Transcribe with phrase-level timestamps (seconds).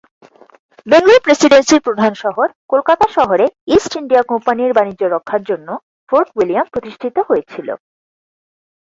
[0.87, 5.67] বেঙ্গল প্রেসিডেন্সির প্রধান শহর কলকাতা শহরে ইস্ট ইন্ডিয়া কোম্পানির বাণিজ্য রক্ষার জন্য
[6.09, 7.67] ফোর্ট উইলিয়াম প্রতিষ্ঠিত হয়েছিল।